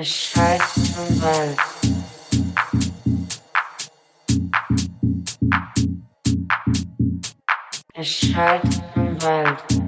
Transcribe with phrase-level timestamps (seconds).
[0.00, 1.58] Ich Scheiß im Wald.
[7.94, 8.62] Ein Scheiß
[8.94, 9.87] vom Wald.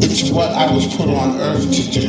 [0.00, 2.08] It's what I was put on earth to do.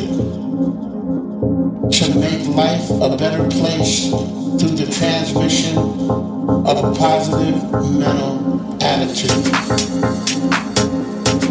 [1.90, 9.46] To make life a better place through the transmission of a positive mental attitude.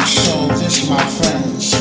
[0.05, 1.73] So this, my friends,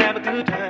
[0.00, 0.63] have a good time.